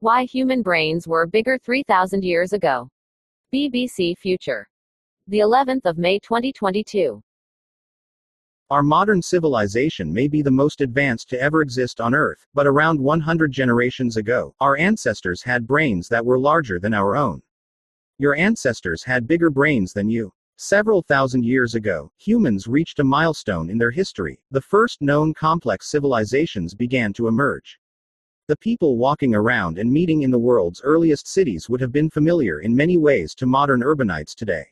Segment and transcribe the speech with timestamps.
[0.00, 2.88] Why human brains were bigger 3,000 years ago.
[3.52, 4.68] BBC Future.
[5.26, 7.20] The 11th of May 2022.
[8.70, 13.00] Our modern civilization may be the most advanced to ever exist on Earth, but around
[13.00, 17.42] 100 generations ago, our ancestors had brains that were larger than our own.
[18.18, 20.32] Your ancestors had bigger brains than you.
[20.58, 24.38] Several thousand years ago, humans reached a milestone in their history.
[24.52, 27.80] The first known complex civilizations began to emerge.
[28.48, 32.60] The people walking around and meeting in the world's earliest cities would have been familiar
[32.60, 34.64] in many ways to modern urbanites today.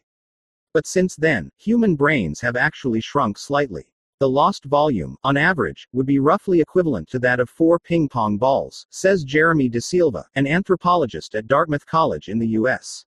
[0.73, 3.85] But since then, human brains have actually shrunk slightly.
[4.19, 8.39] The lost volume, on average, would be roughly equivalent to that of four ping pong
[8.39, 13.05] balls, says Jeremy De Silva, an anthropologist at Dartmouth College in the US.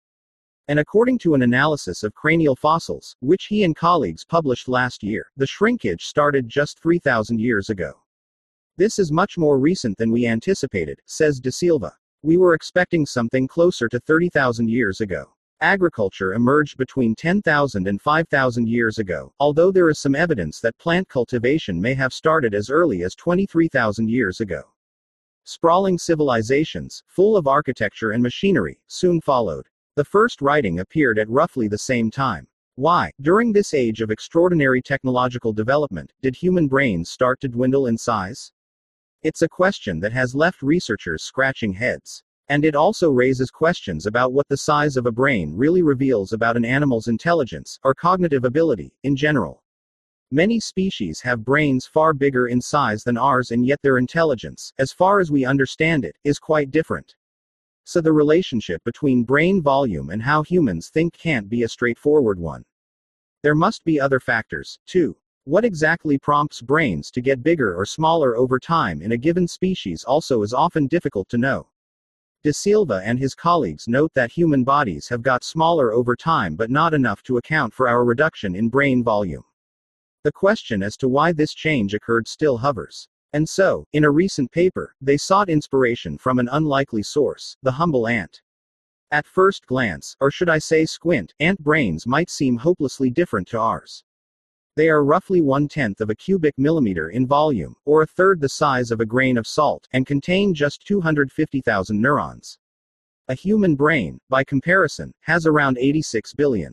[0.67, 5.31] And according to an analysis of cranial fossils, which he and colleagues published last year,
[5.35, 7.95] the shrinkage started just 3,000 years ago.
[8.79, 11.91] This is much more recent than we anticipated, says De Silva.
[12.23, 15.25] We were expecting something closer to 30,000 years ago.
[15.59, 21.09] Agriculture emerged between 10,000 and 5,000 years ago, although there is some evidence that plant
[21.09, 24.63] cultivation may have started as early as 23,000 years ago.
[25.43, 29.67] Sprawling civilizations, full of architecture and machinery, soon followed.
[29.97, 32.47] The first writing appeared at roughly the same time.
[32.75, 37.97] Why, during this age of extraordinary technological development, did human brains start to dwindle in
[37.97, 38.53] size?
[39.21, 42.23] It's a question that has left researchers scratching heads.
[42.47, 46.55] And it also raises questions about what the size of a brain really reveals about
[46.55, 49.61] an animal's intelligence, or cognitive ability, in general.
[50.31, 54.93] Many species have brains far bigger in size than ours, and yet their intelligence, as
[54.93, 57.15] far as we understand it, is quite different.
[57.83, 62.63] So the relationship between brain volume and how humans think can't be a straightforward one.
[63.43, 65.17] There must be other factors, too.
[65.45, 70.03] What exactly prompts brains to get bigger or smaller over time in a given species
[70.03, 71.67] also is often difficult to know.
[72.43, 76.69] De Silva and his colleagues note that human bodies have got smaller over time but
[76.69, 79.43] not enough to account for our reduction in brain volume.
[80.23, 83.07] The question as to why this change occurred still hovers.
[83.33, 88.07] And so, in a recent paper, they sought inspiration from an unlikely source, the humble
[88.07, 88.41] ant.
[89.11, 93.59] At first glance, or should I say squint, ant brains might seem hopelessly different to
[93.59, 94.03] ours.
[94.79, 98.47] They are roughly one tenth of a cubic millimeter in volume, or a third the
[98.47, 102.57] size of a grain of salt, and contain just 250,000 neurons.
[103.27, 106.71] A human brain, by comparison, has around 86 billion.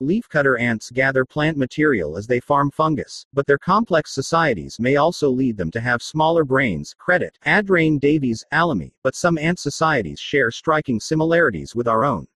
[0.00, 5.28] Leafcutter ants gather plant material as they farm fungus, but their complex societies may also
[5.28, 6.94] lead them to have smaller brains.
[6.96, 12.26] Credit Adrian Davies, Alamy, but some ant societies share striking similarities with our own.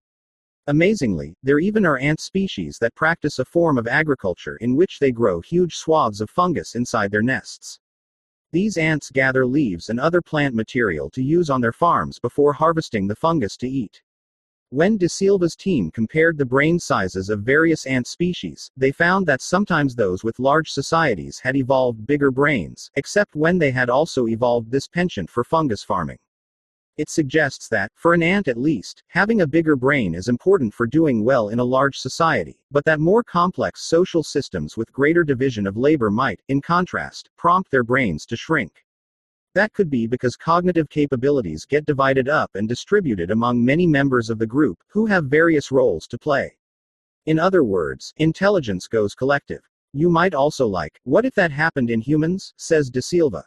[0.69, 5.11] Amazingly, there even are ant species that practice a form of agriculture in which they
[5.11, 7.81] grow huge swaths of fungus inside their nests.
[8.53, 13.09] These ants gather leaves and other plant material to use on their farms before harvesting
[13.09, 14.03] the fungus to eat.
[14.69, 19.43] When De Silva's team compared the brain sizes of various ant species, they found that
[19.43, 24.71] sometimes those with large societies had evolved bigger brains, except when they had also evolved
[24.71, 26.19] this penchant for fungus farming.
[26.99, 30.87] It suggests that, for an ant at least, having a bigger brain is important for
[30.87, 35.67] doing well in a large society, but that more complex social systems with greater division
[35.67, 38.85] of labor might, in contrast, prompt their brains to shrink.
[39.55, 44.39] That could be because cognitive capabilities get divided up and distributed among many members of
[44.39, 46.57] the group, who have various roles to play.
[47.25, 49.63] In other words, intelligence goes collective.
[49.95, 53.45] You might also like, what if that happened in humans, says De Silva.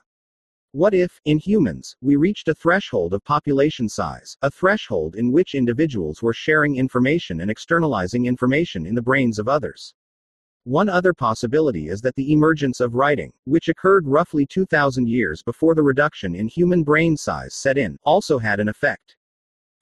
[0.76, 5.56] What if, in humans, we reached a threshold of population size, a threshold in which
[5.56, 9.94] individuals were sharing information and externalizing information in the brains of others?
[10.66, 15.76] One other possibility is that the emergence of writing, which occurred roughly 2,000 years before
[15.76, 19.15] the reduction in human brain size set in, also had an effect.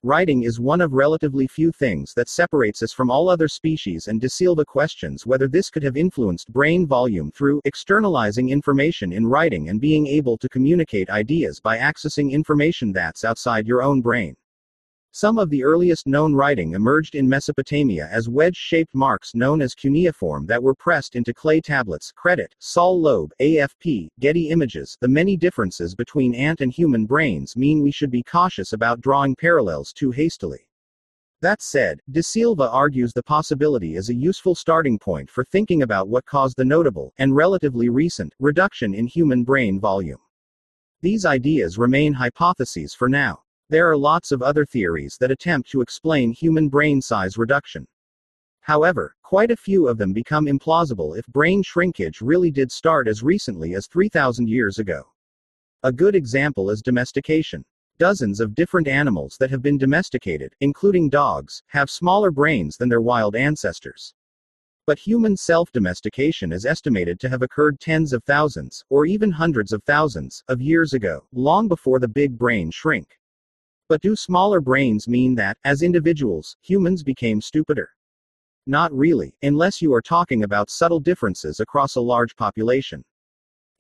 [0.06, 4.20] Writing is one of relatively few things that separates us from all other species, and
[4.20, 9.70] De Silva questions whether this could have influenced brain volume through externalizing information in writing
[9.70, 14.36] and being able to communicate ideas by accessing information that's outside your own brain.
[15.16, 20.48] Some of the earliest known writing emerged in Mesopotamia as wedge-shaped marks known as cuneiform
[20.48, 22.12] that were pressed into clay tablets.
[22.12, 24.98] Credit Saul Loeb, AFP, Getty Images.
[25.02, 29.36] The many differences between ant and human brains mean we should be cautious about drawing
[29.36, 30.68] parallels too hastily.
[31.42, 36.08] That said, De Silva argues the possibility is a useful starting point for thinking about
[36.08, 40.22] what caused the notable, and relatively recent, reduction in human brain volume.
[41.04, 43.43] These ideas remain hypotheses for now.
[43.70, 47.88] There are lots of other theories that attempt to explain human brain size reduction.
[48.60, 53.24] However, quite a few of them become implausible if brain shrinkage really did start as
[53.24, 55.04] recently as 3,000 years ago.
[55.84, 57.66] A good example is domestication.
[58.00, 63.02] Dozens of different animals that have been domesticated, including dogs, have smaller brains than their
[63.02, 64.14] wild ancestors.
[64.86, 69.72] But human self domestication is estimated to have occurred tens of thousands, or even hundreds
[69.72, 73.18] of thousands, of years ago, long before the big brain shrink.
[73.94, 77.92] But do smaller brains mean that, as individuals, humans became stupider?
[78.66, 83.06] Not really, unless you are talking about subtle differences across a large population.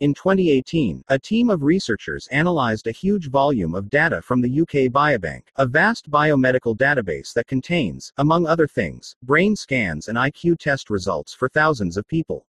[0.01, 4.91] In 2018, a team of researchers analyzed a huge volume of data from the UK
[4.93, 10.91] Biobank, a vast biomedical database that contains, among other things, brain scans and IQ test
[10.91, 12.45] results for thousands of people.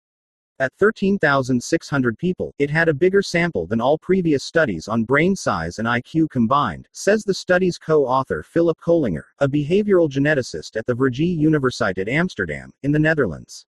[0.60, 5.78] At 13,600 people, it had a bigger sample than all previous studies on brain size
[5.78, 10.96] and IQ combined, says the study's co author Philipp Koellinger, a behavioral geneticist at the
[10.96, 13.66] Vrije Universiteit Amsterdam, in the Netherlands.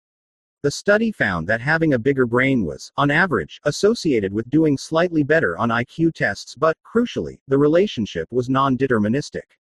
[0.65, 5.23] The study found that having a bigger brain was, on average, associated with doing slightly
[5.23, 9.57] better on IQ tests, but, crucially, the relationship was non deterministic.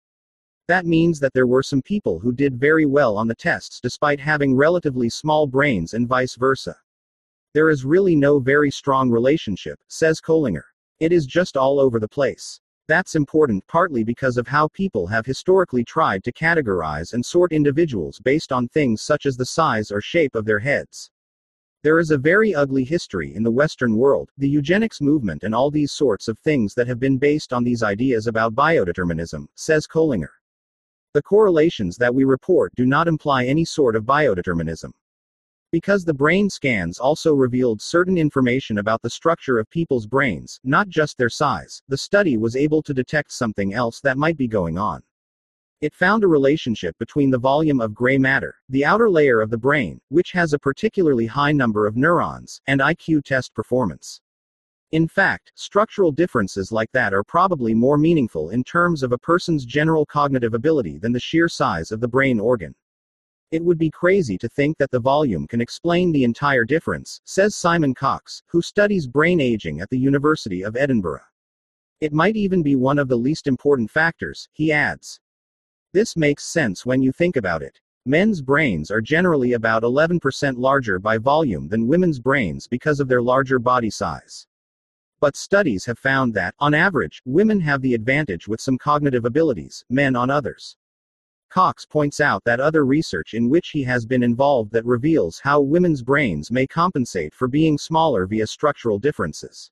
[0.67, 4.19] That means that there were some people who did very well on the tests despite
[4.19, 6.75] having relatively small brains and vice versa.
[7.53, 10.63] There is really no very strong relationship, says Koellinger.
[11.01, 12.61] It is just all over the place.
[12.87, 18.19] That's important partly because of how people have historically tried to categorize and sort individuals
[18.19, 21.11] based on things such as the size or shape of their heads.
[21.83, 25.71] There is a very ugly history in the Western world, the eugenics movement, and all
[25.71, 30.35] these sorts of things that have been based on these ideas about biodeterminism, says Koellinger.
[31.13, 34.91] The correlations that we report do not imply any sort of biodeterminism.
[35.71, 40.89] Because the brain scans also revealed certain information about the structure of people's brains, not
[40.89, 44.77] just their size, the study was able to detect something else that might be going
[44.77, 45.01] on.
[45.79, 49.57] It found a relationship between the volume of gray matter, the outer layer of the
[49.57, 54.19] brain, which has a particularly high number of neurons, and IQ test performance.
[54.91, 59.63] In fact, structural differences like that are probably more meaningful in terms of a person's
[59.63, 62.75] general cognitive ability than the sheer size of the brain organ.
[63.51, 67.53] It would be crazy to think that the volume can explain the entire difference, says
[67.53, 71.19] Simon Cox, who studies brain aging at the University of Edinburgh.
[71.99, 75.19] It might even be one of the least important factors, he adds.
[75.91, 77.81] This makes sense when you think about it.
[78.05, 83.21] Men's brains are generally about 11% larger by volume than women's brains because of their
[83.21, 84.47] larger body size.
[85.19, 89.83] But studies have found that, on average, women have the advantage with some cognitive abilities,
[89.89, 90.77] men on others.
[91.51, 95.59] Cox points out that other research in which he has been involved that reveals how
[95.59, 99.69] women's brains may compensate for being smaller via structural differences.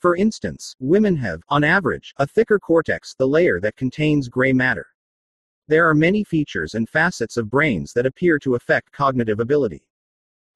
[0.00, 4.86] For instance, women have, on average, a thicker cortex, the layer that contains gray matter.
[5.66, 9.87] There are many features and facets of brains that appear to affect cognitive ability.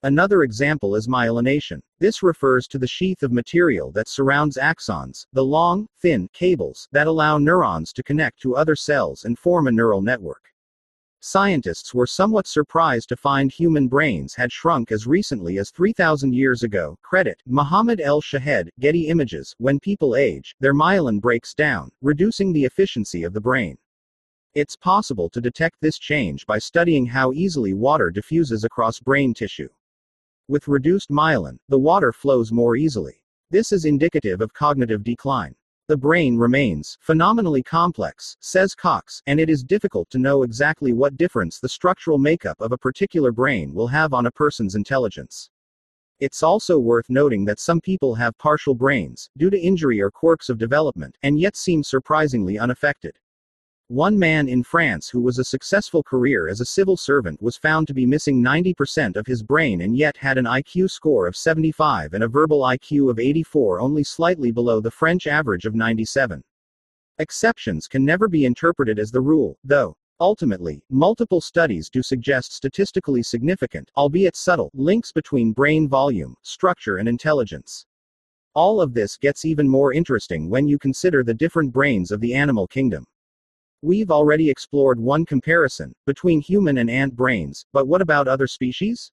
[0.05, 1.81] Another example is myelination.
[2.01, 7.07] This refers to the sheath of material that surrounds axons, the long, thin cables that
[7.07, 10.53] allow neurons to connect to other cells and form a neural network.
[11.21, 16.65] Scientists were somewhat surprised to find human brains had shrunk as recently as 3,000 years
[16.65, 16.99] ago.
[17.03, 19.55] Credit Mohammed El Shahed, Getty Images.
[19.59, 23.79] When people age, their myelin breaks down, reducing the efficiency of the brain.
[24.55, 29.69] It's possible to detect this change by studying how easily water diffuses across brain tissue.
[30.49, 33.23] With reduced myelin, the water flows more easily.
[33.51, 35.55] This is indicative of cognitive decline.
[35.89, 41.17] The brain remains phenomenally complex, says Cox, and it is difficult to know exactly what
[41.17, 45.51] difference the structural makeup of a particular brain will have on a person's intelligence.
[46.19, 50.49] It's also worth noting that some people have partial brains, due to injury or quirks
[50.49, 53.19] of development, and yet seem surprisingly unaffected.
[53.93, 57.87] One man in France who was a successful career as a civil servant was found
[57.89, 62.15] to be missing 90% of his brain and yet had an IQ score of 75
[62.15, 66.43] and a verbal IQ of 84, only slightly below the French average of 97.
[67.19, 69.95] Exceptions can never be interpreted as the rule, though.
[70.21, 77.11] Ultimately, multiple studies do suggest statistically significant, albeit subtle, links between brain volume, structure, and
[77.11, 77.85] intelligence.
[78.55, 82.33] All of this gets even more interesting when you consider the different brains of the
[82.33, 83.05] animal kingdom.
[83.85, 89.11] We've already explored one comparison between human and ant brains, but what about other species?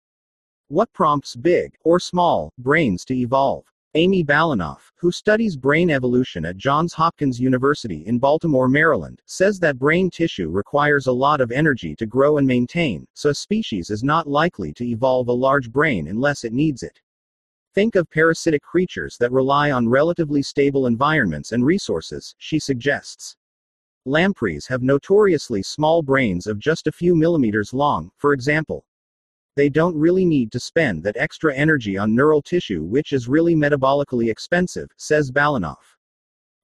[0.67, 3.65] What prompts big, or small, brains to evolve?
[3.95, 9.79] Amy Balanoff, who studies brain evolution at Johns Hopkins University in Baltimore, Maryland, says that
[9.79, 14.03] brain tissue requires a lot of energy to grow and maintain, so a species is
[14.03, 17.01] not likely to evolve a large brain unless it needs it.
[17.73, 23.35] Think of parasitic creatures that rely on relatively stable environments and resources, she suggests.
[24.05, 28.85] Lampreys have notoriously small brains of just a few millimeters long, for example.
[29.55, 33.55] They don't really need to spend that extra energy on neural tissue, which is really
[33.55, 35.97] metabolically expensive, says Balanoff.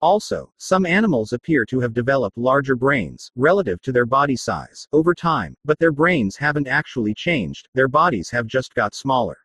[0.01, 5.13] Also, some animals appear to have developed larger brains, relative to their body size, over
[5.13, 9.37] time, but their brains haven't actually changed, their bodies have just got smaller.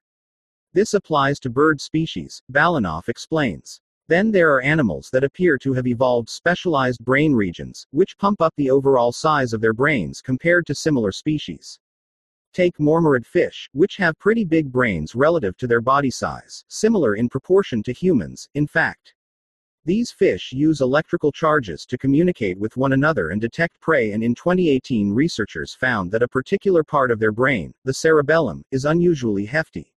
[0.72, 3.80] This applies to bird species, Balanoff explains.
[4.10, 8.52] Then there are animals that appear to have evolved specialized brain regions, which pump up
[8.56, 11.78] the overall size of their brains compared to similar species.
[12.52, 17.28] Take mormyrid fish, which have pretty big brains relative to their body size, similar in
[17.28, 19.14] proportion to humans, in fact.
[19.84, 24.34] These fish use electrical charges to communicate with one another and detect prey, and in
[24.34, 29.94] 2018, researchers found that a particular part of their brain, the cerebellum, is unusually hefty.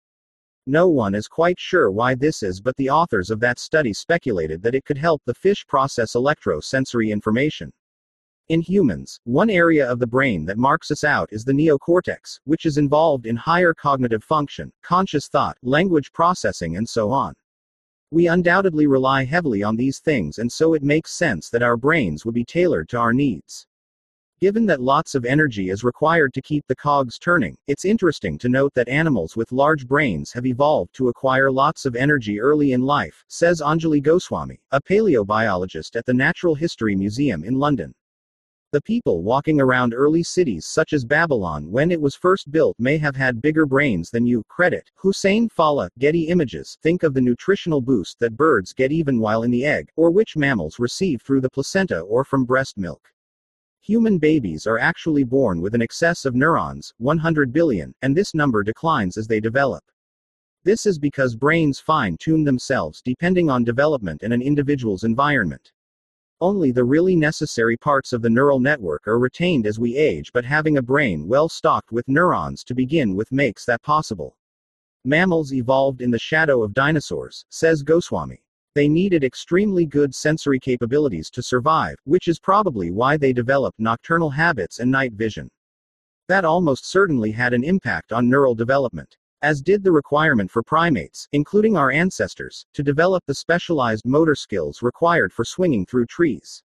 [0.66, 4.62] No one is quite sure why this is, but the authors of that study speculated
[4.64, 7.74] that it could help the fish process electrosensory information.
[8.48, 12.66] In humans, one area of the brain that marks us out is the neocortex, which
[12.66, 17.34] is involved in higher cognitive function, conscious thought, language processing, and so on.
[18.12, 22.26] We undoubtedly rely heavily on these things, and so it makes sense that our brains
[22.26, 23.68] would be tailored to our needs.
[24.42, 28.50] Given that lots of energy is required to keep the cogs turning, it's interesting to
[28.50, 32.82] note that animals with large brains have evolved to acquire lots of energy early in
[32.82, 37.94] life, says Anjali Goswami, a paleobiologist at the Natural History Museum in London.
[38.74, 42.98] The people walking around early cities such as Babylon when it was first built may
[42.98, 44.44] have had bigger brains than you.
[44.50, 46.80] Credit Hussein Falla, Getty Images.
[46.82, 50.36] Think of the nutritional boost that birds get even while in the egg, or which
[50.36, 53.13] mammals receive through the placenta or from breast milk.
[53.86, 58.64] Human babies are actually born with an excess of neurons, 100 billion, and this number
[58.64, 59.84] declines as they develop.
[60.64, 65.74] This is because brains fine tune themselves depending on development and an individual's environment.
[66.40, 70.46] Only the really necessary parts of the neural network are retained as we age, but
[70.46, 74.38] having a brain well stocked with neurons to begin with makes that possible.
[75.04, 78.43] Mammals evolved in the shadow of dinosaurs, says Goswami.
[78.76, 84.32] They needed extremely good sensory capabilities to survive, which is probably why they developed nocturnal
[84.32, 85.52] habits and night vision.
[86.28, 89.16] That almost certainly had an impact on neural development.
[89.44, 94.82] As did the requirement for primates, including our ancestors, to develop the specialized motor skills
[94.82, 96.64] required for swinging through trees.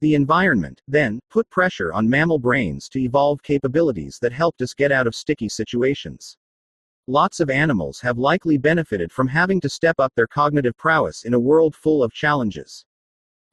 [0.00, 4.90] The environment, then, put pressure on mammal brains to evolve capabilities that helped us get
[4.90, 6.36] out of sticky situations.
[7.10, 11.32] Lots of animals have likely benefited from having to step up their cognitive prowess in
[11.32, 12.84] a world full of challenges.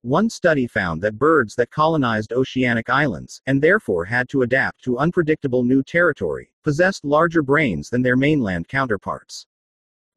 [0.01, 4.97] One study found that birds that colonized oceanic islands, and therefore had to adapt to
[4.97, 9.47] unpredictable new territory, possessed larger brains than their mainland counterparts.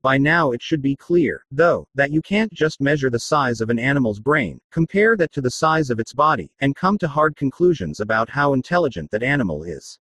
[0.02, 3.70] By now, it should be clear, though, that you can't just measure the size of
[3.70, 7.36] an animal's brain, compare that to the size of its body, and come to hard
[7.36, 10.00] conclusions about how intelligent that animal is.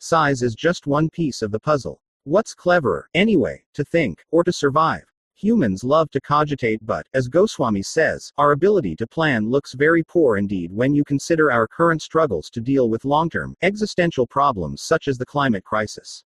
[0.00, 2.02] Size is just one piece of the puzzle.
[2.28, 5.06] What's cleverer, anyway, to think, or to survive?
[5.36, 10.36] Humans love to cogitate, but, as Goswami says, our ability to plan looks very poor
[10.36, 15.08] indeed when you consider our current struggles to deal with long term, existential problems such
[15.08, 16.22] as the climate crisis.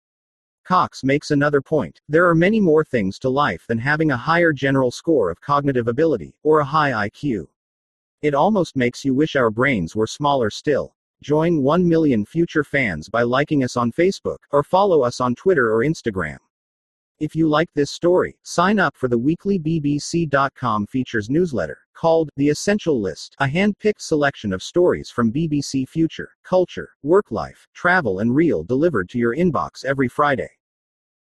[0.67, 4.53] Cox makes another point there are many more things to life than having a higher
[4.53, 7.47] general score of cognitive ability, or a high IQ.
[8.21, 10.96] It almost makes you wish our brains were smaller still.
[11.23, 15.73] Join 1 million future fans by liking us on Facebook, or follow us on Twitter
[15.73, 16.37] or Instagram.
[17.19, 22.51] If you like this story, sign up for the weekly BBC.com features newsletter, called The
[22.51, 28.19] Essential List, a hand picked selection of stories from BBC Future, culture, work life, travel,
[28.19, 30.51] and Reel delivered to your inbox every Friday.